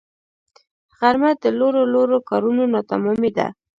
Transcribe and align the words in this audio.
غرمه 0.97 1.31
د 1.43 1.45
لوړو 1.59 1.81
لوړو 1.93 2.17
کارونو 2.29 2.63
ناتمامی 2.73 3.31
ده 3.37 3.47